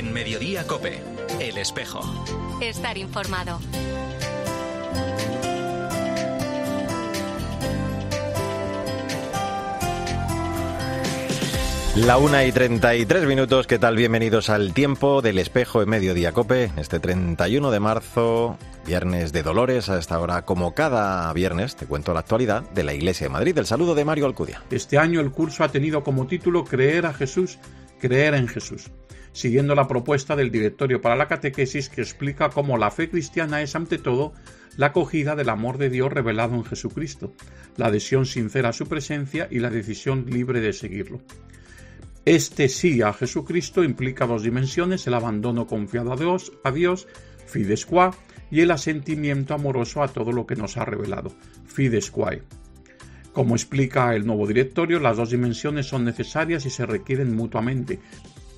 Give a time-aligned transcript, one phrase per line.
[0.00, 0.98] En Mediodía Cope,
[1.40, 2.00] El Espejo.
[2.62, 3.60] Estar informado.
[11.96, 13.96] La una y 33 minutos, ¿qué tal?
[13.96, 18.56] Bienvenidos al tiempo del espejo en Mediodía Cope, este 31 de marzo,
[18.86, 22.94] viernes de Dolores, a esta hora, como cada viernes, te cuento la actualidad de la
[22.94, 23.58] Iglesia de Madrid.
[23.58, 24.62] El saludo de Mario Alcudia.
[24.70, 27.58] Este año el curso ha tenido como título Creer a Jesús,
[28.00, 28.90] creer en Jesús,
[29.32, 33.74] siguiendo la propuesta del Directorio para la Catequesis que explica cómo la fe cristiana es
[33.76, 34.32] ante todo
[34.76, 37.32] la acogida del amor de Dios revelado en Jesucristo,
[37.76, 41.20] la adhesión sincera a su presencia y la decisión libre de seguirlo.
[42.24, 46.72] Este sí a Jesucristo implica dos dimensiones, el abandono confiado a Dios, a
[47.46, 48.12] fides qua,
[48.50, 51.32] y el asentimiento amoroso a todo lo que nos ha revelado,
[51.66, 52.42] fides quae.
[53.32, 58.00] Como explica el nuevo directorio, las dos dimensiones son necesarias y se requieren mutuamente,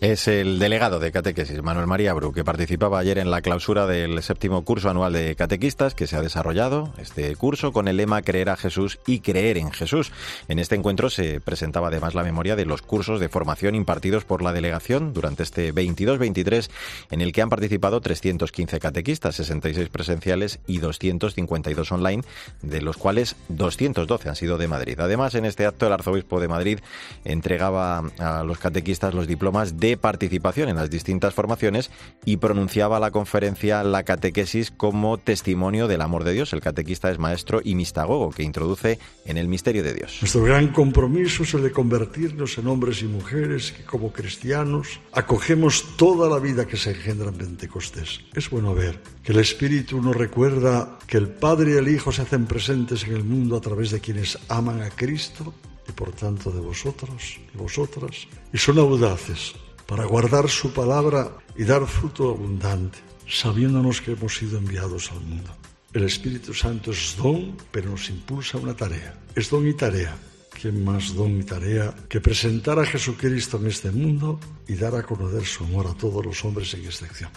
[0.02, 4.20] es el delegado de catequesis, Manuel María Bru, que participaba ayer en la clausura del
[4.20, 8.50] séptimo curso anual de catequistas que se ha desarrollado, este curso, con el lema Creer
[8.50, 10.10] a Jesús y creer en Jesús.
[10.48, 14.42] En este encuentro se presentaba además la memoria de los cursos de formación impartidos por
[14.42, 16.68] la delegación durante este 22-23,
[17.12, 22.24] en el que han participado 315 catequistas, 66 presenciales y 252 online,
[22.60, 24.98] de los cuales 212 han sido de Madrid.
[24.98, 26.80] Además, en este acto el arzobispo de Madrid
[27.24, 31.90] entregaba a los catequistas los diplomas de participación en las distintas formaciones
[32.24, 36.52] y pronunciaba la conferencia la catequesis como testimonio del amor de Dios.
[36.52, 40.18] El catequista es maestro y mistagogo que introduce en el misterio de Dios.
[40.20, 45.96] Nuestro gran compromiso es el de convertirnos en hombres y mujeres que como cristianos acogemos
[45.96, 48.20] toda la vida que se engendra en Pentecostés.
[48.34, 52.22] Es bueno ver que el Espíritu nos recuerda que el Padre y el Hijo se
[52.22, 55.54] hacen presentes en el mundo a través de quienes aman a Cristo
[55.88, 59.54] y por tanto de vosotros y vosotras, y son audaces
[59.86, 65.50] para guardar su palabra y dar fruto abundante, sabiéndonos que hemos sido enviados al mundo.
[65.92, 69.14] El Espíritu Santo es don, pero nos impulsa una tarea.
[69.34, 70.16] Es don y tarea.
[70.60, 75.02] ¿Quién más don y tarea que presentar a Jesucristo en este mundo y dar a
[75.02, 77.30] conocer su amor a todos los hombres sin excepción?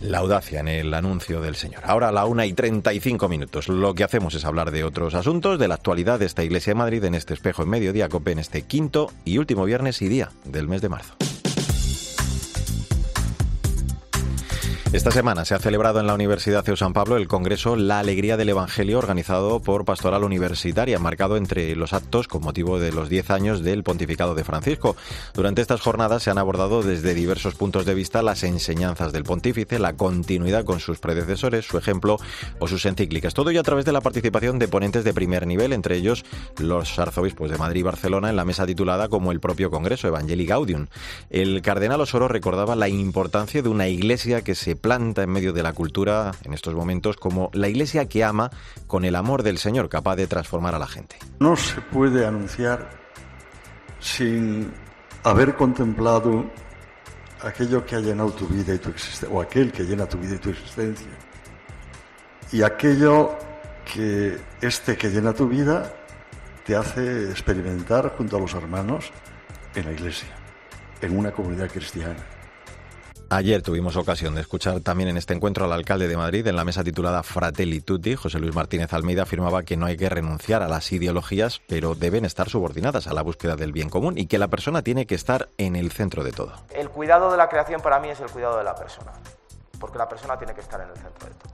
[0.00, 1.82] La audacia en el anuncio del Señor.
[1.84, 3.68] Ahora a la una y 35 minutos.
[3.68, 6.78] Lo que hacemos es hablar de otros asuntos, de la actualidad de esta Iglesia de
[6.78, 10.30] Madrid en este espejo en mediodía, COPE, en este quinto y último viernes y día
[10.44, 11.16] del mes de marzo.
[14.92, 18.36] Esta semana se ha celebrado en la Universidad de San Pablo el Congreso La Alegría
[18.36, 23.30] del Evangelio organizado por Pastoral Universitaria, marcado entre los actos con motivo de los 10
[23.30, 24.96] años del pontificado de Francisco.
[25.32, 29.78] Durante estas jornadas se han abordado desde diversos puntos de vista las enseñanzas del pontífice,
[29.78, 32.16] la continuidad con sus predecesores, su ejemplo
[32.58, 33.32] o sus encíclicas.
[33.32, 36.24] Todo ello a través de la participación de ponentes de primer nivel, entre ellos
[36.58, 40.46] los arzobispos de Madrid y Barcelona en la mesa titulada como el propio Congreso Evangelii
[40.46, 40.88] Gaudium.
[41.30, 45.62] El cardenal Osoro recordaba la importancia de una iglesia que se planta en medio de
[45.62, 48.50] la cultura en estos momentos como la iglesia que ama
[48.86, 51.16] con el amor del Señor, capaz de transformar a la gente.
[51.38, 52.90] No se puede anunciar
[54.00, 54.72] sin
[55.22, 56.50] haber contemplado
[57.42, 60.34] aquello que ha llenado tu vida y tu existencia, o aquel que llena tu vida
[60.34, 61.08] y tu existencia.
[62.52, 63.36] Y aquello
[63.84, 65.92] que este que llena tu vida
[66.64, 69.10] te hace experimentar junto a los hermanos
[69.74, 70.28] en la iglesia,
[71.00, 72.16] en una comunidad cristiana.
[73.32, 76.64] Ayer tuvimos ocasión de escuchar también en este encuentro al alcalde de Madrid en la
[76.64, 78.16] mesa titulada Fratelli Tutti.
[78.16, 82.24] José Luis Martínez Almeida afirmaba que no hay que renunciar a las ideologías, pero deben
[82.24, 85.48] estar subordinadas a la búsqueda del bien común y que la persona tiene que estar
[85.58, 86.54] en el centro de todo.
[86.70, 89.12] El cuidado de la creación para mí es el cuidado de la persona,
[89.78, 91.52] porque la persona tiene que estar en el centro de todo.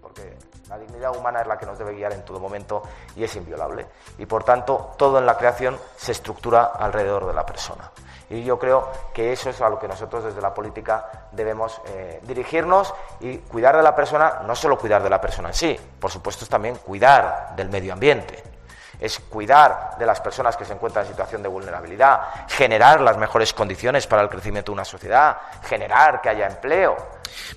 [0.00, 0.34] Porque
[0.70, 2.80] la dignidad humana es la que nos debe guiar en todo momento
[3.14, 3.86] y es inviolable.
[4.16, 7.92] Y por tanto, todo en la creación se estructura alrededor de la persona.
[8.30, 12.20] Y yo creo que eso es a lo que nosotros desde la política debemos eh,
[12.24, 16.10] dirigirnos y cuidar de la persona, no solo cuidar de la persona en sí, por
[16.10, 18.57] supuesto es también cuidar del medio ambiente
[19.00, 23.52] es cuidar de las personas que se encuentran en situación de vulnerabilidad, generar las mejores
[23.52, 26.96] condiciones para el crecimiento de una sociedad, generar que haya empleo.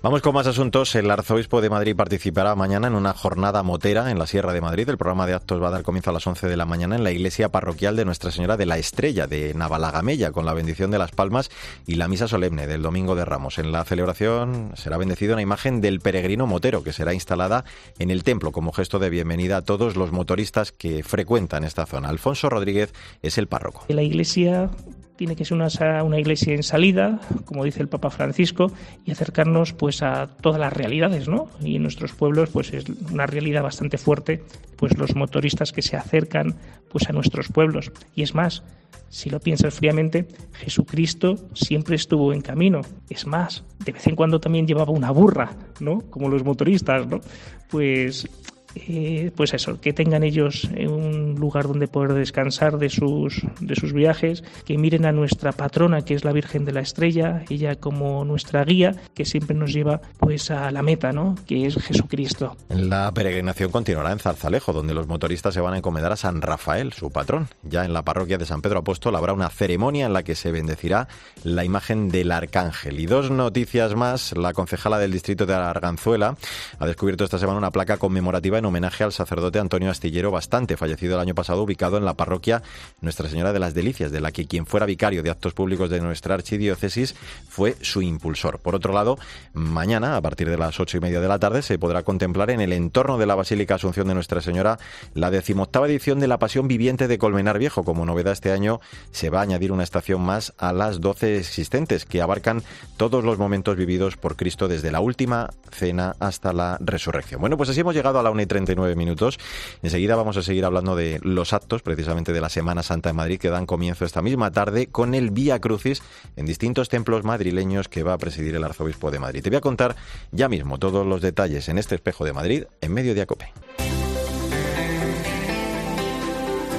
[0.01, 0.93] Vamos con más asuntos.
[0.95, 4.89] El arzobispo de Madrid participará mañana en una jornada motera en la Sierra de Madrid.
[4.89, 7.05] El programa de actos va a dar comienzo a las 11 de la mañana en
[7.05, 10.97] la iglesia parroquial de Nuestra Señora de la Estrella de Navalagamella, con la bendición de
[10.97, 11.49] las palmas
[11.87, 13.59] y la misa solemne del Domingo de Ramos.
[13.59, 17.63] En la celebración será bendecida una imagen del peregrino motero que será instalada
[17.97, 22.09] en el templo como gesto de bienvenida a todos los motoristas que frecuentan esta zona.
[22.09, 23.85] Alfonso Rodríguez es el párroco.
[23.87, 24.69] La iglesia
[25.15, 28.71] tiene que ser una, una iglesia en salida, como dice el Papa Francisco,
[29.05, 31.47] y acercarnos pues a todas las realidades, ¿no?
[31.61, 34.43] Y en nuestros pueblos pues es una realidad bastante fuerte,
[34.77, 36.55] pues los motoristas que se acercan
[36.89, 37.91] pues a nuestros pueblos.
[38.15, 38.63] Y es más,
[39.09, 42.81] si lo piensas fríamente, Jesucristo siempre estuvo en camino.
[43.09, 46.01] Es más, de vez en cuando también llevaba una burra, ¿no?
[46.09, 47.21] Como los motoristas, ¿no?
[47.69, 48.27] Pues
[48.75, 53.93] eh, pues eso, que tengan ellos un lugar donde poder descansar de sus, de sus
[53.93, 58.23] viajes, que miren a nuestra patrona, que es la Virgen de la Estrella, ella como
[58.25, 61.35] nuestra guía, que siempre nos lleva pues a la meta, ¿no?
[61.45, 62.55] Que es Jesucristo.
[62.69, 66.93] La peregrinación continuará en Zarzalejo, donde los motoristas se van a encomendar a San Rafael,
[66.93, 67.47] su patrón.
[67.63, 70.51] Ya en la parroquia de San Pedro Apóstol habrá una ceremonia en la que se
[70.51, 71.07] bendecirá
[71.43, 72.99] la imagen del arcángel.
[72.99, 76.37] Y dos noticias más, la concejala del distrito de Arganzuela
[76.79, 81.15] ha descubierto esta semana una placa conmemorativa en homenaje al sacerdote Antonio Astillero Bastante, fallecido
[81.15, 82.61] el año pasado, ubicado en la parroquia
[83.01, 85.99] Nuestra Señora de las Delicias, de la que quien fuera vicario de actos públicos de
[85.99, 87.15] nuestra archidiócesis
[87.49, 88.59] fue su impulsor.
[88.59, 89.17] Por otro lado,
[89.53, 92.61] mañana, a partir de las ocho y media de la tarde, se podrá contemplar en
[92.61, 94.77] el entorno de la Basílica Asunción de Nuestra Señora
[95.13, 97.83] la decimoctava edición de la Pasión Viviente de Colmenar Viejo.
[97.83, 98.79] Como novedad este año
[99.11, 102.61] se va a añadir una estación más a las doce existentes, que abarcan
[102.97, 107.41] todos los momentos vividos por Cristo desde la última cena hasta la resurrección.
[107.41, 109.39] Bueno, pues así hemos llegado a la una 39 minutos.
[109.81, 113.39] Enseguida vamos a seguir hablando de los actos, precisamente de la Semana Santa de Madrid,
[113.39, 116.03] que dan comienzo esta misma tarde con el Vía Crucis
[116.35, 119.41] en distintos templos madrileños que va a presidir el Arzobispo de Madrid.
[119.41, 119.95] Te voy a contar
[120.31, 123.53] ya mismo todos los detalles en este espejo de Madrid en Mediodía Cope.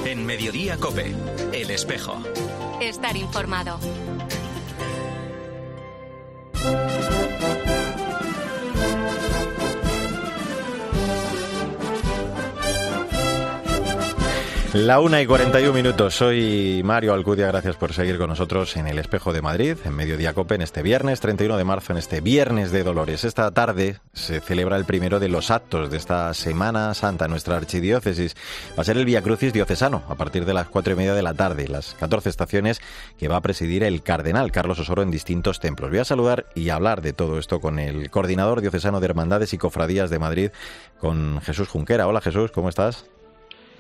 [0.05, 1.15] En Mediodía Cope,
[1.53, 2.23] el espejo.
[2.83, 3.79] Estar informado.
[14.75, 16.15] La una y 41 minutos.
[16.15, 17.47] Soy Mario Alcudia.
[17.47, 20.81] Gracias por seguir con nosotros en el Espejo de Madrid, en Mediodía Cope, en este
[20.81, 23.25] viernes 31 de marzo, en este viernes de Dolores.
[23.25, 28.35] Esta tarde se celebra el primero de los actos de esta Semana Santa nuestra archidiócesis.
[28.71, 31.23] Va a ser el Via Crucis diocesano a partir de las cuatro y media de
[31.23, 32.81] la tarde, las 14 estaciones
[33.19, 35.91] que va a presidir el cardenal Carlos Osoro en distintos templos.
[35.91, 39.59] Voy a saludar y hablar de todo esto con el coordinador diocesano de Hermandades y
[39.59, 40.51] Cofradías de Madrid,
[40.99, 42.07] con Jesús Junquera.
[42.07, 43.05] Hola Jesús, ¿cómo estás?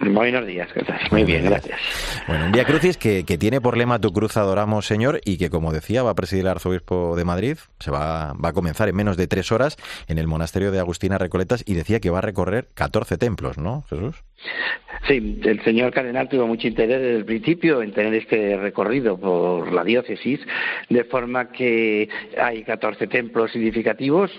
[0.04, 0.98] Buenos días, ¿qué tal?
[1.12, 1.78] Muy bien, gracias.
[2.26, 5.48] Bueno, un Vía Crucis que, que, tiene por lema Tu cruz adoramos, Señor, y que,
[5.48, 7.58] como decía, va a presidir el arzobispo de Madrid.
[7.78, 9.76] Se va, va a comenzar en menos de tres horas
[10.08, 13.84] en el monasterio de Agustina Recoletas y decía que va a recorrer 14 templos, ¿no,
[13.88, 14.16] Jesús?
[15.06, 19.72] Sí, el señor cardenal tuvo mucho interés desde el principio en tener este recorrido por
[19.72, 20.40] la diócesis,
[20.88, 22.08] de forma que
[22.40, 24.30] hay 14 templos significativos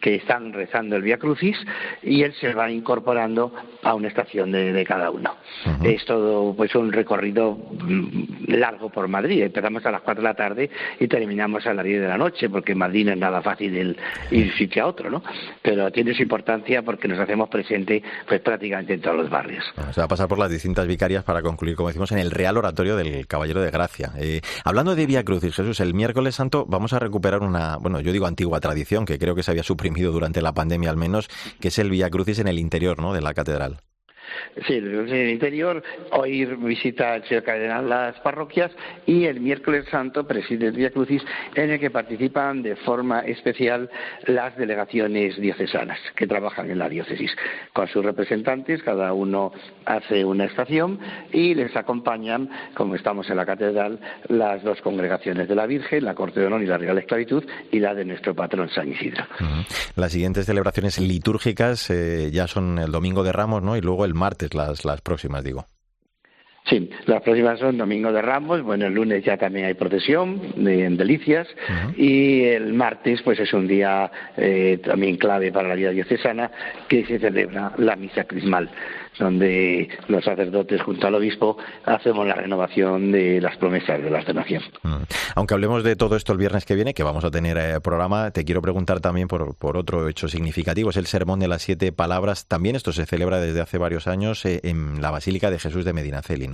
[0.00, 1.56] que están rezando el Vía Crucis
[2.02, 5.36] y él se va incorporando a una estación de, de cada uno.
[5.82, 9.42] Es todo pues un recorrido mm, largo por Madrid.
[9.42, 10.70] Empezamos a las 4 de la tarde
[11.00, 13.76] y terminamos a las 10 de la noche, porque en Madrid no es nada fácil
[13.76, 13.96] el
[14.30, 15.22] ir sitio a otro, ¿no?
[15.62, 19.64] Pero tiene su importancia porque nos hacemos presente pues prácticamente en todos los barrios.
[19.92, 22.56] Se va a pasar por las distintas vicarias para concluir, como decimos, en el Real
[22.56, 24.12] Oratorio del Caballero de Gracia.
[24.16, 28.12] Eh, hablando de Vía Crucis, Jesús, el miércoles santo vamos a recuperar una, bueno, yo
[28.12, 31.28] digo antigua tradición, que creo que se había suprimido durante la pandemia al menos,
[31.60, 33.12] que es el Vía Crucis en el interior ¿no?
[33.12, 33.80] de la catedral.
[34.66, 35.82] Sí, en el interior,
[36.12, 38.70] hoy visita el señor cardenal las parroquias
[39.06, 41.22] y el miércoles santo preside el Vía Crucis
[41.54, 43.90] en el que participan de forma especial
[44.26, 47.30] las delegaciones diocesanas que trabajan en la diócesis
[47.72, 49.52] con sus representantes, cada uno
[49.84, 50.98] hace una estación
[51.32, 53.98] y les acompañan, como estamos en la catedral,
[54.28, 57.78] las dos congregaciones de la Virgen, la Corte de Honor y la Real Esclavitud y
[57.80, 59.24] la de nuestro patrón San Isidro.
[59.96, 63.76] Las siguientes celebraciones litúrgicas eh, ya son el Domingo de Ramos, ¿no?
[63.76, 65.66] Y luego martes las, las próximas, digo.
[66.66, 70.96] Sí, las próximas son Domingo de Ramos, bueno, el lunes ya también hay procesión en
[70.96, 71.98] Delicias uh -huh.
[71.98, 76.50] y el martes pues es un día eh, también clave para la vida diocesana
[76.88, 78.70] que se celebra la misa crismal
[79.18, 84.62] donde los sacerdotes junto al obispo hacemos la renovación de las promesas de la ordenación.
[84.82, 85.02] Mm.
[85.36, 88.30] Aunque hablemos de todo esto el viernes que viene, que vamos a tener eh, programa,
[88.30, 91.92] te quiero preguntar también por, por, otro hecho significativo, es el Sermón de las Siete
[91.92, 92.46] Palabras.
[92.46, 95.92] También esto se celebra desde hace varios años eh, en la Basílica de Jesús de
[95.92, 96.53] Medinaceli, ¿no?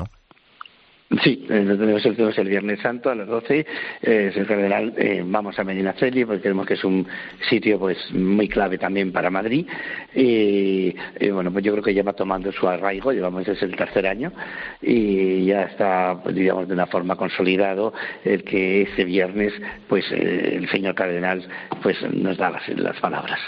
[1.24, 3.66] Sí, tenemos el, Viernes Santo a las 12.
[4.00, 7.04] Eh, en general eh, vamos a Medinaceli porque creemos que es un
[7.48, 9.66] sitio pues muy clave también para Madrid.
[10.14, 10.94] Y,
[11.32, 14.32] bueno, pues yo creo que ya va tomando su arraigo, llevamos desde el tercer año
[14.80, 17.92] y ya está, pues, digamos, de una forma consolidado
[18.24, 19.52] el que ese viernes
[19.88, 21.44] pues eh, el señor cardenal
[21.82, 23.40] pues nos da las, palabras.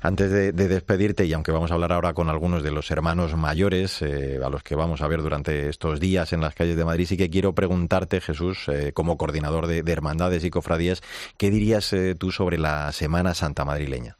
[0.00, 3.36] Antes de, de, despedirte, y aunque vamos a hablar ahora con algunos de los hermanos
[3.36, 7.06] mayores a los que vamos a ver durante estos días en las calles de Madrid,
[7.06, 11.02] sí que quiero preguntarte, Jesús, eh, como coordinador de, hermandades y cofradías,
[11.36, 14.16] ¿qué dirías eh, tú sobre la Semana Santa madrileña?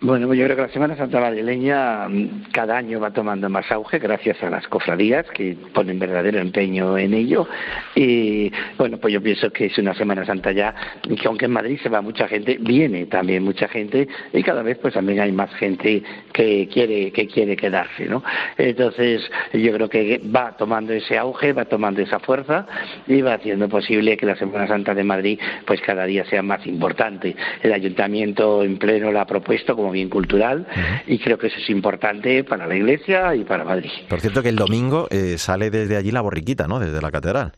[0.00, 3.98] Bueno, yo creo que la Semana Santa Madrileña mm, cada año va tomando más auge
[3.98, 7.48] gracias a las cofradías que ponen verdadero empeño en ello.
[7.96, 11.80] Y bueno, pues yo pienso que es una Semana Santa ya que aunque en Madrid
[11.82, 15.52] se va mucha gente, viene también mucha gente y cada vez pues también hay más
[15.56, 18.22] gente que quiere que quiere quedarse, ¿no?
[18.56, 22.68] Entonces yo creo que va tomando ese auge, va tomando esa fuerza
[23.08, 26.64] y va haciendo posible que la Semana Santa de Madrid pues cada día sea más
[26.68, 27.34] importante.
[27.64, 30.66] El ayuntamiento en pleno la ha propuesto como bien cultural
[31.06, 33.90] y creo que eso es importante para la Iglesia y para Madrid.
[34.08, 36.78] Por cierto que el domingo eh, sale desde allí la borriquita, ¿no?
[36.78, 37.52] Desde la catedral.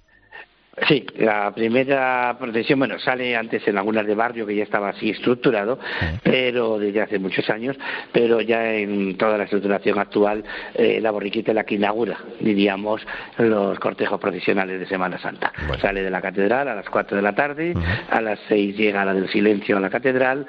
[0.89, 5.11] Sí, la primera procesión, bueno, sale antes en algunas de barrio que ya estaba así
[5.11, 5.79] estructurado,
[6.23, 7.77] pero desde hace muchos años,
[8.13, 10.43] pero ya en toda la estructuración actual,
[10.75, 13.03] eh, la borriquita es la que inaugura, diríamos,
[13.39, 15.53] los cortejos procesionales de Semana Santa.
[15.81, 17.75] Sale de la catedral a las 4 de la tarde,
[18.11, 20.47] a las 6 llega la del silencio a la catedral,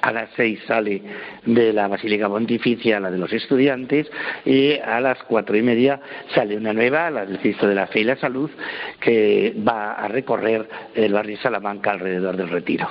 [0.00, 1.02] a las 6 sale
[1.44, 4.06] de la Basílica Pontificia la de los estudiantes
[4.44, 6.00] y a las cuatro y media
[6.34, 8.50] sale una nueva, la del Cristo de la Fe y la Salud,
[9.00, 12.88] que va a recorrer el barrio Salamanca alrededor del Retiro.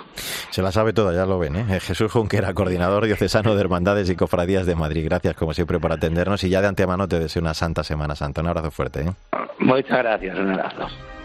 [0.49, 1.55] Se la sabe toda, ya lo ven.
[1.55, 1.79] ¿eh?
[1.79, 5.05] Jesús Junquera, coordinador diocesano de Hermandades y Cofradías de Madrid.
[5.05, 8.41] Gracias, como siempre, por atendernos y ya de antemano te deseo una santa Semana Santa.
[8.41, 9.01] Un abrazo fuerte.
[9.01, 9.11] ¿eh?
[9.59, 11.16] Muchas gracias, un abrazo.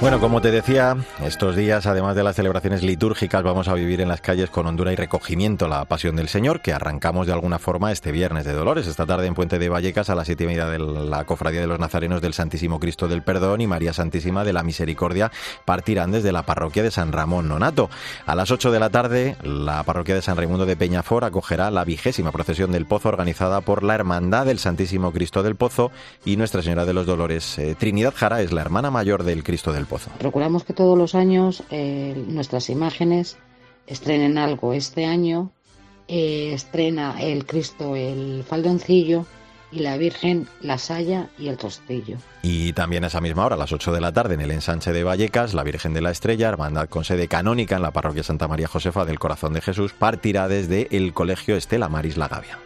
[0.00, 4.08] Bueno, como te decía, estos días, además de las celebraciones litúrgicas, vamos a vivir en
[4.08, 7.92] las calles con hondura y recogimiento la Pasión del Señor, que arrancamos de alguna forma
[7.92, 10.64] este viernes de Dolores, esta tarde en Puente de Vallecas a las siete y media
[10.64, 14.54] de la Cofradía de los Nazarenos del Santísimo Cristo del Perdón y María Santísima de
[14.54, 15.30] la Misericordia
[15.66, 17.90] partirán desde la parroquia de San Ramón Nonato.
[18.24, 21.84] A las ocho de la tarde, la parroquia de San Raimundo de Peñafort acogerá la
[21.84, 25.92] vigésima procesión del Pozo organizada por la Hermandad del Santísimo Cristo del Pozo
[26.24, 27.58] y Nuestra Señora de los Dolores.
[27.58, 31.62] Eh, Trinidad Jara es la hermana mayor del Cristo del Procuramos que todos los años
[31.70, 33.36] eh, nuestras imágenes
[33.86, 34.72] estrenen algo.
[34.72, 35.50] Este año
[36.08, 39.26] eh, estrena el Cristo el faldoncillo
[39.72, 42.16] y la Virgen la saya y el rostrillo.
[42.42, 44.92] Y también a esa misma hora, a las 8 de la tarde, en el ensanche
[44.92, 48.48] de Vallecas, la Virgen de la Estrella, hermandad con sede canónica en la parroquia Santa
[48.48, 52.58] María Josefa del Corazón de Jesús, partirá desde el Colegio Estela Maris La Gavia.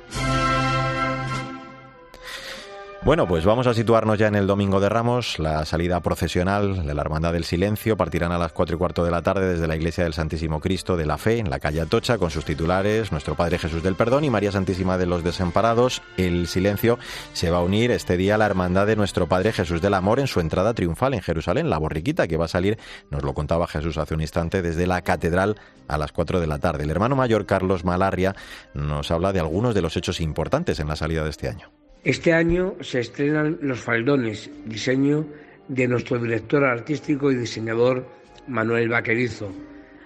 [3.05, 5.39] Bueno, pues vamos a situarnos ya en el Domingo de Ramos.
[5.39, 9.11] La salida procesional de la Hermandad del Silencio partirán a las cuatro y cuarto de
[9.11, 12.17] la tarde desde la Iglesia del Santísimo Cristo de la Fe, en la calle Atocha,
[12.17, 16.01] con sus titulares Nuestro Padre Jesús del Perdón y María Santísima de los Desamparados.
[16.17, 16.99] El Silencio
[17.35, 20.19] se va a unir este día a la Hermandad de Nuestro Padre Jesús del Amor
[20.19, 22.79] en su entrada triunfal en Jerusalén, la borriquita que va a salir,
[23.11, 25.57] nos lo contaba Jesús hace un instante, desde la Catedral
[25.89, 26.85] a las cuatro de la tarde.
[26.85, 28.35] El hermano mayor Carlos Malarria
[28.73, 31.84] nos habla de algunos de los hechos importantes en la salida de este año.
[32.05, 35.27] Este año se estrenan los faldones, diseño
[35.69, 38.07] de nuestro director artístico y diseñador
[38.47, 39.51] Manuel Vaquerizo,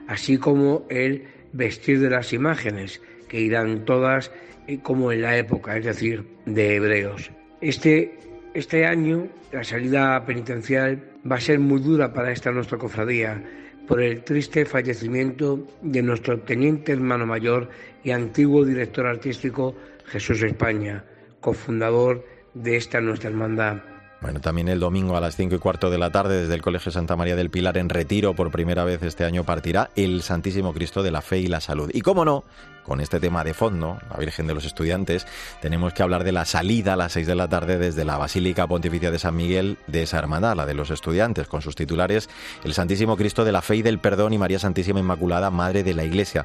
[0.07, 4.31] así como el vestir de las imágenes, que irán todas
[4.69, 7.33] eh, como en la época, es decir, de hebreos.
[7.61, 8.17] Este,
[8.55, 13.43] este año la salida penitencial va a ser muy dura para esta nuestra cofradía
[13.89, 17.69] por el triste fallecimiento de nuestro teniente hermano mayor
[18.05, 19.75] y antiguo director artístico
[20.05, 21.03] Jesús España
[21.41, 23.79] cofundador de esta nuestra hermandad.
[24.21, 26.91] Bueno, también el domingo a las cinco y cuarto de la tarde desde el Colegio
[26.91, 31.05] Santa María del Pilar en retiro por primera vez este año partirá el Santísimo Cristo
[31.05, 31.89] de la Fe y la Salud.
[31.95, 32.43] Y cómo no,
[32.83, 35.25] con este tema de fondo, la Virgen de los Estudiantes,
[35.63, 38.67] tenemos que hablar de la salida a las seis de la tarde desde la Basílica
[38.67, 42.29] Pontificia de San Miguel de esa hermandad, la de los estudiantes, con sus titulares
[42.65, 45.95] el Santísimo Cristo de la Fe y del Perdón y María Santísima Inmaculada, Madre de
[45.95, 46.45] la Iglesia.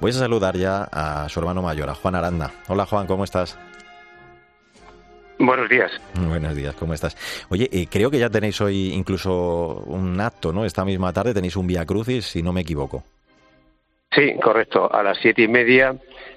[0.00, 2.50] Voy a saludar ya a su hermano mayor, a Juan Aranda.
[2.66, 3.56] Hola Juan, ¿cómo estás?
[5.44, 5.90] Buenos días.
[6.14, 7.16] Buenos días, ¿cómo estás?
[7.50, 10.64] Oye, eh, creo que ya tenéis hoy incluso un acto, ¿no?
[10.64, 13.02] Esta misma tarde tenéis un Vía Crucis, si no me equivoco.
[14.12, 14.88] Sí, correcto.
[14.94, 15.96] A las siete y media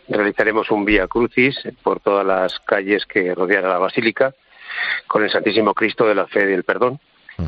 [0.09, 4.33] realizaremos un Vía Crucis por todas las calles que rodean a la Basílica
[5.05, 6.99] con el Santísimo Cristo de la Fe y del Perdón.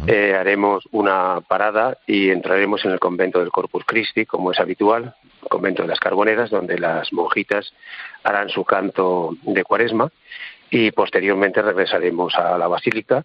[0.06, 5.16] Eh, haremos una parada y entraremos en el convento del Corpus Christi, como es habitual,
[5.42, 7.74] el convento de las Carboneras, donde las monjitas
[8.24, 10.12] harán su canto de cuaresma
[10.70, 13.24] y posteriormente regresaremos a la basílica,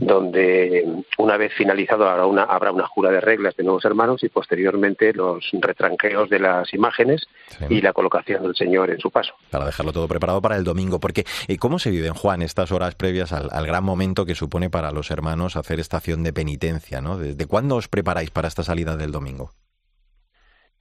[0.00, 0.84] donde
[1.18, 5.12] una vez finalizado habrá una, habrá una jura de reglas de nuevos hermanos y posteriormente
[5.12, 7.26] los retranqueos de las imágenes
[7.68, 9.34] y la colocación del Señor en su paso.
[9.50, 12.94] Para dejarlo todo preparado para el domingo, porque eh, ¿cómo se viven, Juan, estas horas
[12.94, 17.00] previas al, gran momento que supone para los hermanos hacer estación de penitencia?
[17.00, 17.18] ¿no?
[17.18, 19.50] ¿Desde cuándo os preparáis para esta salida del domingo?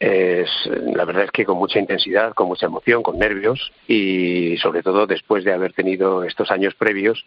[0.06, 4.84] Es, la verdad es que con mucha intensidad, con mucha emoción, con nervios y sobre
[4.84, 7.26] todo después de haber tenido estos años previos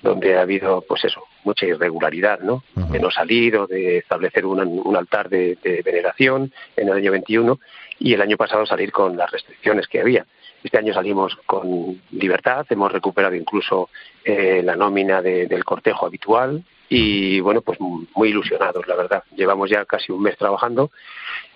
[0.00, 2.64] donde ha habido, pues eso, mucha irregularidad, ¿no?
[2.74, 7.10] De no salir o de establecer un, un altar de, de, veneración en el año
[7.10, 7.60] 21
[7.98, 10.24] y el año pasado salir con las restricciones que había.
[10.62, 13.90] Este año salimos con libertad, hemos recuperado incluso
[14.24, 16.64] eh, la nómina de, del cortejo habitual,
[16.96, 19.24] y bueno, pues muy ilusionados, la verdad.
[19.34, 20.92] Llevamos ya casi un mes trabajando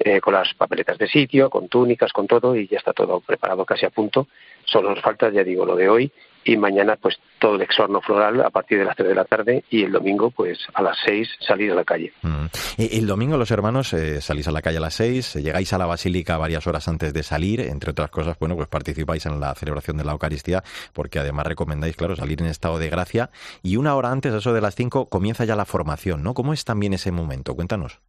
[0.00, 3.64] eh, con las papeletas de sitio, con túnicas, con todo y ya está todo preparado
[3.64, 4.26] casi a punto.
[4.64, 6.12] Solo nos falta, ya digo, lo de hoy
[6.48, 9.64] y mañana pues todo el exorno floral a partir de las 3 de la tarde
[9.68, 12.10] y el domingo pues a las 6 salir a la calle.
[12.22, 12.46] Mm.
[12.78, 15.84] El domingo los hermanos eh, salís a la calle a las 6, llegáis a la
[15.84, 19.98] basílica varias horas antes de salir, entre otras cosas, bueno, pues participáis en la celebración
[19.98, 20.64] de la Eucaristía
[20.94, 23.28] porque además recomendáis, claro, salir en estado de gracia
[23.62, 26.32] y una hora antes, eso de las 5, comienza ya la formación, ¿no?
[26.32, 27.54] ¿Cómo es también ese momento?
[27.54, 28.00] Cuéntanos.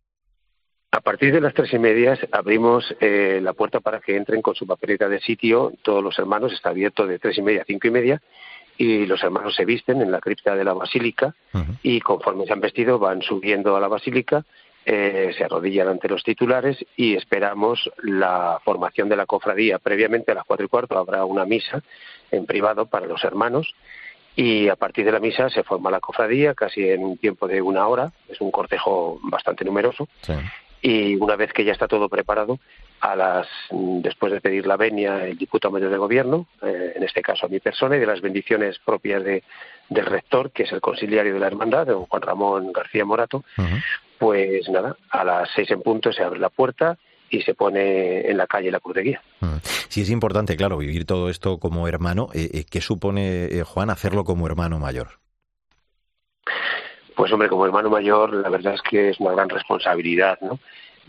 [0.91, 4.55] A partir de las tres y media abrimos eh, la puerta para que entren con
[4.55, 5.72] su papeleta de sitio.
[5.84, 8.22] Todos los hermanos está abierto de tres y media a cinco y media
[8.75, 11.36] y los hermanos se visten en la cripta de la basílica
[11.84, 14.46] y conforme se han vestido van subiendo a la basílica,
[14.86, 19.77] eh, se arrodillan ante los titulares y esperamos la formación de la cofradía.
[19.77, 21.84] Previamente a las cuatro y cuarto habrá una misa
[22.31, 23.75] en privado para los hermanos
[24.36, 27.62] y a partir de la misa se forma la cofradía casi en un tiempo de
[27.62, 28.12] una hora.
[28.27, 30.08] Es un cortejo bastante numeroso.
[30.22, 30.34] Sí
[30.82, 32.60] y una vez que ya está todo preparado,
[33.02, 37.22] a las después de pedir la venia el diputado mayor de gobierno, eh, en este
[37.22, 39.44] caso a mi persona, y de las bendiciones propias de,
[39.90, 43.44] del rector, que es el conciliario de la hermandad, don Juan Ramón García Morato,
[44.18, 46.98] pues nada, a las seis en punto se abre la puerta
[47.30, 49.22] y se pone en la calle la cruz de guía.
[49.88, 52.30] Sí, es importante, claro, vivir todo esto como hermano.
[52.34, 55.20] Eh, eh, ¿Qué supone, Juan, hacerlo como hermano mayor?
[57.20, 60.58] Pues hombre, como hermano mayor, la verdad es que es una gran responsabilidad, ¿no?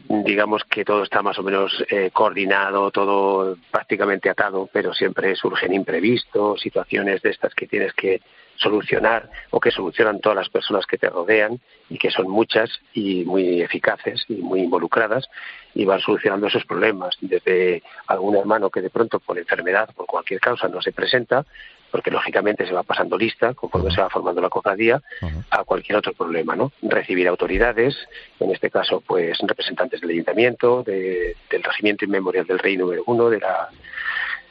[0.09, 5.73] digamos que todo está más o menos eh, coordinado, todo prácticamente atado, pero siempre surgen
[5.73, 8.23] imprevistos, situaciones de estas que tienes que
[8.57, 13.25] solucionar o que solucionan todas las personas que te rodean y que son muchas y
[13.25, 15.29] muy eficaces y muy involucradas
[15.75, 17.17] y van solucionando esos problemas.
[17.21, 21.45] Desde algún hermano que de pronto por enfermedad por cualquier causa no se presenta
[21.91, 25.03] porque lógicamente se va pasando lista conforme se va formando la cofradía
[25.51, 26.73] a cualquier otro problema, ¿no?
[26.83, 27.97] Recibir autoridades,
[28.39, 33.41] en este caso, pues representantes del ayuntamiento, del regimiento inmemorial del Rey número uno, de
[33.41, 33.71] la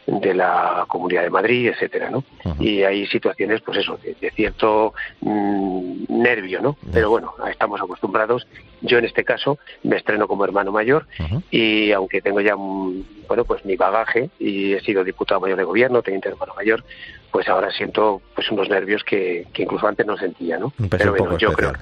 [0.09, 2.23] de la Comunidad de Madrid, etcétera, ¿no?
[2.59, 6.77] Y hay situaciones, pues eso, de, cierto mm, nervio, ¿no?
[6.91, 8.47] Pero bueno, estamos acostumbrados.
[8.81, 11.05] Yo en este caso me estreno como hermano mayor
[11.51, 16.01] y aunque tengo ya, bueno, pues mi bagaje y he sido diputado mayor de gobierno,
[16.01, 16.83] teniente hermano mayor,
[17.31, 20.73] pues ahora siento pues unos nervios que, incluso antes no sentía, ¿no?
[20.89, 21.73] Pero bueno, yo creo.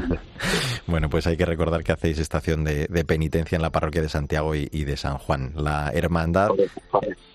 [0.86, 4.54] bueno, pues hay que recordar que hacéis estación de, penitencia en la parroquia de Santiago
[4.54, 5.52] y, de San Juan.
[5.56, 6.50] La hermandad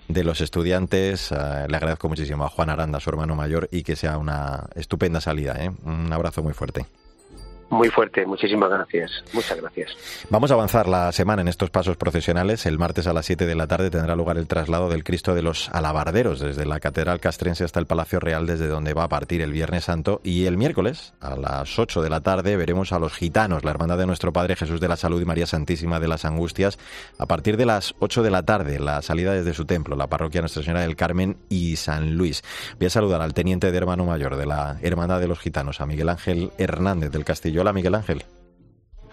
[0.08, 1.32] de los estudiantes.
[1.32, 5.20] Eh, le agradezco muchísimo a Juan Aranda, su hermano mayor, y que sea una estupenda
[5.20, 5.56] salida.
[5.58, 5.70] ¿eh?
[5.84, 6.86] Un abrazo muy fuerte.
[7.68, 9.24] Muy fuerte, muchísimas gracias.
[9.32, 9.90] Muchas gracias.
[10.30, 12.64] Vamos a avanzar la semana en estos pasos procesionales.
[12.64, 15.42] El martes a las 7 de la tarde tendrá lugar el traslado del Cristo de
[15.42, 19.42] los Alabarderos desde la Catedral Castrense hasta el Palacio Real, desde donde va a partir
[19.42, 20.20] el Viernes Santo.
[20.22, 23.98] Y el miércoles a las 8 de la tarde veremos a los gitanos, la hermandad
[23.98, 26.78] de nuestro Padre Jesús de la Salud y María Santísima de las Angustias,
[27.18, 30.40] a partir de las 8 de la tarde, la salida desde su templo, la parroquia
[30.40, 32.44] Nuestra Señora del Carmen y San Luis.
[32.78, 35.86] Voy a saludar al teniente de hermano mayor de la Hermandad de los Gitanos, a
[35.86, 38.22] Miguel Ángel Hernández del Castillo Hola, Miguel Ángel.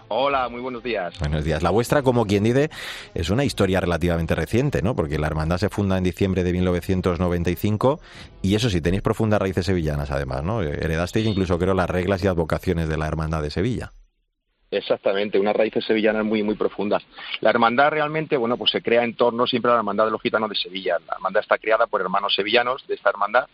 [0.08, 1.18] Hola, muy buenos días.
[1.18, 1.62] Buenos días.
[1.62, 2.70] La vuestra, como quien dice,
[3.14, 4.94] es una historia relativamente reciente, ¿no?
[4.94, 8.00] Porque la hermandad se funda en diciembre de 1995
[8.42, 10.62] y eso sí, tenéis profundas raíces sevillanas, además, ¿no?
[10.62, 13.92] Heredasteis incluso, creo, las reglas y advocaciones de la hermandad de Sevilla.
[14.70, 17.02] Exactamente, unas raíces sevillanas muy muy profundas.
[17.40, 20.20] La hermandad realmente, bueno, pues se crea en torno siempre a la hermandad de los
[20.20, 20.98] gitanos de Sevilla.
[21.06, 23.46] La hermandad está creada por hermanos sevillanos de esta hermandad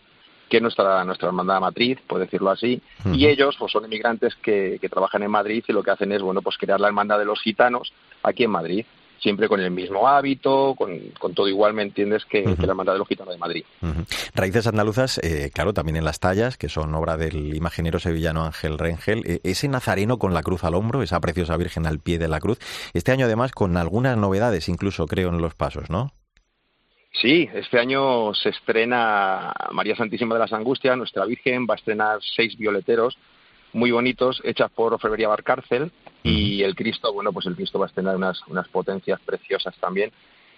[0.51, 4.79] que es nuestra, nuestra hermandad matriz, por decirlo así, y ellos pues son inmigrantes que,
[4.81, 7.23] que, trabajan en Madrid y lo que hacen es, bueno, pues crear la hermandad de
[7.23, 8.85] los gitanos aquí en Madrid,
[9.21, 12.99] siempre con el mismo hábito, con, con todo igual, ¿me entiendes?, que, la hermandad de
[12.99, 13.63] los gitanos de Madrid.
[14.35, 18.77] Raíces andaluzas, eh, claro, también en las tallas, que son obra del imaginero sevillano Ángel
[18.77, 22.27] Rengel, eh, ese nazareno con la cruz al hombro, esa preciosa Virgen al pie de
[22.27, 22.59] la cruz,
[22.93, 26.11] este año además con algunas novedades, incluso creo, en los pasos, ¿no?
[27.21, 32.19] Sí, este año se estrena María Santísima de las Angustias, nuestra Virgen, va a estrenar
[32.35, 33.15] seis violeteros
[33.73, 35.91] muy bonitos, hechas por Orfebrería Barcárcel,
[36.23, 40.11] y el Cristo, bueno, pues el Cristo va a estrenar unas, unas potencias preciosas también,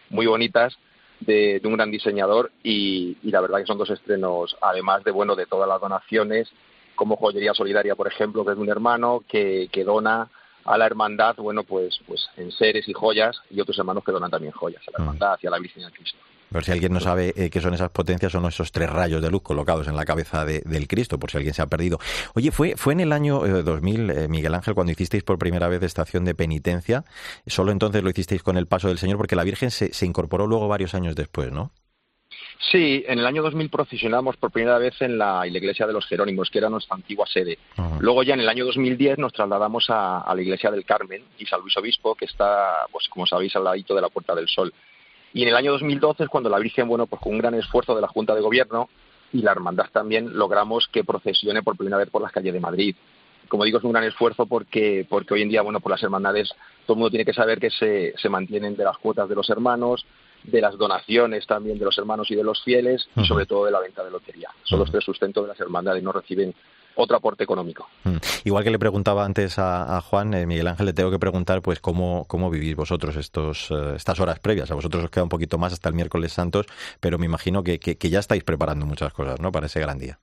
[0.09, 0.77] muy bonitas,
[1.19, 5.45] de, un gran diseñador, y, la verdad que son dos estrenos, además de, bueno, de
[5.45, 6.49] todas las donaciones,
[6.95, 10.29] como Joyería Solidaria, por ejemplo, que es de un hermano que, que dona
[10.65, 14.31] a la hermandad, bueno, pues, pues en seres y joyas, y otros hermanos que donan
[14.31, 15.01] también joyas a la mm.
[15.01, 16.17] hermandad y a la Virgen y al Cristo.
[16.53, 19.31] Pero si alguien no sabe eh, qué son esas potencias, son esos tres rayos de
[19.31, 21.97] luz colocados en la cabeza del Cristo, por si alguien se ha perdido.
[22.35, 25.67] Oye, fue, fue en el año 2000, eh, eh, Miguel Ángel, cuando hicisteis por primera
[25.67, 27.05] vez estación de penitencia.
[27.47, 30.45] Solo entonces lo hicisteis con el paso del Señor, porque la Virgen se, se incorporó
[30.45, 31.71] luego varios años después, ¿no?
[32.71, 36.49] Sí, en el año 2000 procesionamos por primera vez en la, iglesia de los Jerónimos,
[36.49, 37.57] que era nuestra antigua sede.
[37.99, 41.61] Luego ya en el año 2010 nos trasladamos a, la iglesia del Carmen y San
[41.61, 44.73] Luis Obispo, que está, pues como sabéis, al ladito de la Puerta del Sol.
[45.33, 47.95] Y en el año 2012 es cuando la Virgen, bueno, pues con un gran esfuerzo
[47.95, 48.89] de la Junta de Gobierno
[49.31, 52.95] y la Hermandad también logramos que procesione por primera vez por las calles de Madrid.
[53.49, 56.49] Como digo, es un gran esfuerzo porque, porque hoy en día, bueno, por las hermandades
[56.85, 59.49] todo el mundo tiene que saber que se, se mantienen de las cuotas de los
[59.49, 60.05] hermanos,
[60.43, 63.71] de las donaciones también de los hermanos y de los fieles y sobre todo de
[63.71, 64.49] la venta de lotería.
[64.63, 66.53] Son los tres sustentos de las hermandades, no reciben
[66.95, 67.87] otro aporte económico.
[68.43, 71.79] Igual que le preguntaba antes a, Juan, eh, Miguel Ángel, le tengo que preguntar pues
[71.79, 74.69] cómo, cómo vivís vosotros estos, eh, estas horas previas.
[74.71, 76.67] A vosotros os queda un poquito más hasta el miércoles santos,
[76.99, 79.51] pero me imagino que, que, que ya estáis preparando muchas cosas ¿no?
[79.51, 80.19] para ese gran día.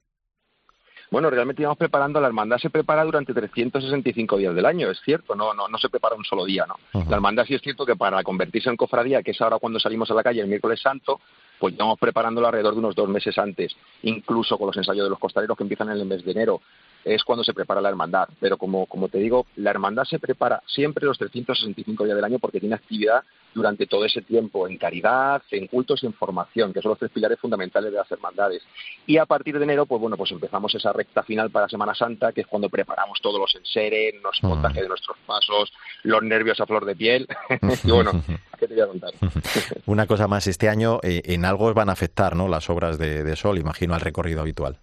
[1.10, 5.34] Bueno, realmente íbamos preparando, la hermandad se prepara durante 365 días del año, es cierto,
[5.34, 6.76] no, no, no se prepara un solo día, ¿no?
[7.08, 10.08] La hermandad sí es cierto que para convertirse en cofradía, que es ahora cuando salimos
[10.10, 11.20] a la calle el miércoles santo,
[11.58, 15.18] pues estamos preparándolo alrededor de unos dos meses antes, incluso con los ensayos de los
[15.18, 16.60] costaleros que empiezan en el mes de enero
[17.04, 18.28] es cuando se prepara la hermandad.
[18.40, 22.38] Pero como, como te digo, la hermandad se prepara siempre los 365 días del año
[22.38, 23.22] porque tiene actividad
[23.54, 27.10] durante todo ese tiempo en caridad, en cultos y en formación, que son los tres
[27.10, 28.62] pilares fundamentales de las hermandades.
[29.06, 32.32] Y a partir de enero, pues bueno, pues empezamos esa recta final para Semana Santa,
[32.32, 35.72] que es cuando preparamos todos los enseres, los montajes de nuestros pasos,
[36.04, 37.26] los nervios a flor de piel.
[37.84, 38.12] y bueno,
[38.58, 39.10] ¿qué te voy a contar?
[39.86, 42.46] Una cosa más, este año eh, en algo van a afectar, ¿no?
[42.48, 44.78] Las obras de Sol, imagino, al recorrido habitual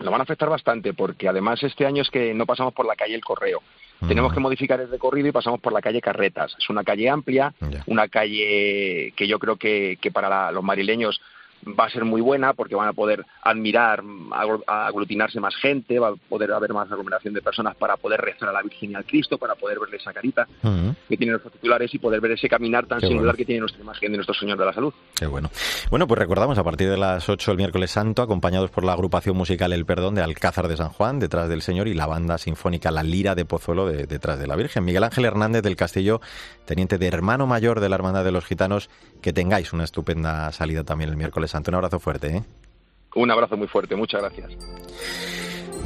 [0.00, 2.96] lo van a afectar bastante porque además este año es que no pasamos por la
[2.96, 3.62] calle El Correo.
[4.08, 6.56] Tenemos que modificar el recorrido y pasamos por la calle Carretas.
[6.58, 7.52] Es una calle amplia,
[7.86, 11.20] una calle que yo creo que, que para los marileños
[11.66, 14.02] va a ser muy buena porque van a poder admirar,
[14.66, 18.52] aglutinarse más gente, va a poder haber más aglomeración de personas para poder rezar a
[18.52, 20.46] la Virgen y al Cristo, para poder verle esa carita
[21.08, 24.12] que tienen los titulares y poder ver ese caminar tan singular que tiene nuestra imagen
[24.12, 24.92] de nuestro Señor de la Salud.
[25.14, 25.50] Qué bueno.
[25.90, 29.36] Bueno, pues recordamos a partir de las 8 el miércoles santo, acompañados por la agrupación
[29.36, 32.90] musical El Perdón de Alcázar de San Juan, detrás del Señor, y la banda sinfónica
[32.90, 34.84] La Lira de Pozuelo, detrás de la Virgen.
[34.84, 36.20] Miguel Ángel Hernández del Castillo,
[36.64, 40.84] teniente de hermano mayor de la Hermandad de los Gitanos, que tengáis una estupenda salida
[40.84, 41.70] también el miércoles santo.
[41.70, 42.36] Un abrazo fuerte.
[42.36, 42.42] ¿eh?
[43.14, 44.56] Un abrazo muy fuerte, muchas gracias.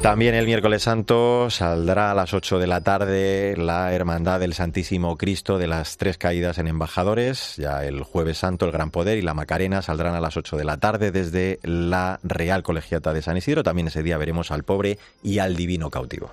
[0.05, 5.16] También el miércoles santo saldrá a las 8 de la tarde la Hermandad del Santísimo
[5.16, 7.57] Cristo de las Tres Caídas en Embajadores.
[7.57, 10.64] Ya el jueves santo el Gran Poder y la Macarena saldrán a las 8 de
[10.64, 13.62] la tarde desde la Real Colegiata de San Isidro.
[13.62, 16.31] También ese día veremos al pobre y al divino cautivo.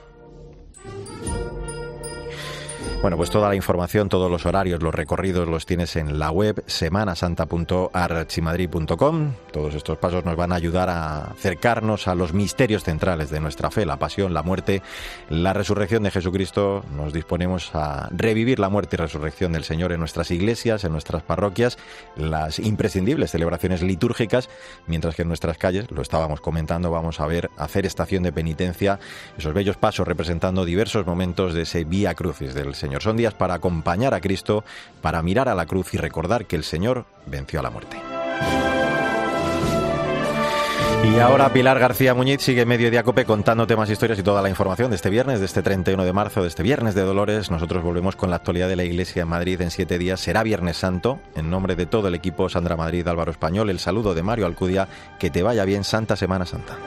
[3.02, 6.64] Bueno, pues toda la información, todos los horarios, los recorridos los tienes en la web
[6.68, 9.34] semanasanta.archimadrid.com.
[9.52, 13.72] Todos estos pasos nos van a ayudar a acercarnos a los misterios centrales de nuestra
[13.72, 14.84] fe, la pasión, la muerte,
[15.30, 16.86] la resurrección de Jesucristo.
[16.96, 21.24] Nos disponemos a revivir la muerte y resurrección del Señor en nuestras iglesias, en nuestras
[21.24, 21.80] parroquias,
[22.16, 24.48] las imprescindibles celebraciones litúrgicas,
[24.86, 29.00] mientras que en nuestras calles, lo estábamos comentando, vamos a ver hacer estación de penitencia,
[29.40, 32.90] esos bellos pasos representando diversos momentos de ese vía crucis del Señor.
[32.99, 34.63] Son días para acompañar a Cristo,
[35.01, 37.97] para mirar a la cruz y recordar que el Señor venció a la muerte.
[41.04, 44.49] Y ahora Pilar García Muñiz sigue medio día cope contando temas, historias y toda la
[44.49, 47.49] información de este viernes, de este 31 de marzo, de este viernes de Dolores.
[47.49, 50.19] Nosotros volvemos con la actualidad de la Iglesia en Madrid en siete días.
[50.19, 51.19] Será Viernes Santo.
[51.36, 54.88] En nombre de todo el equipo, Sandra Madrid, Álvaro Español, el saludo de Mario Alcudia.
[55.19, 56.77] Que te vaya bien, Santa Semana Santa.